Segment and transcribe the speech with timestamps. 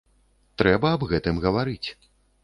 [0.61, 1.87] Трэба аб гэтым гаварыць.